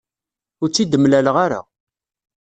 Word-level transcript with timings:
Ur 0.61 0.69
tt-id-mlaleɣ 0.69 1.35
ara. 1.45 1.61